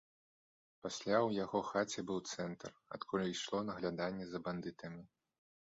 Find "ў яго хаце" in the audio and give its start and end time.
1.27-1.99